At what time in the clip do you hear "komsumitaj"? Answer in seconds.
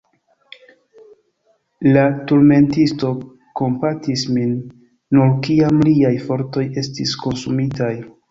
7.25-7.95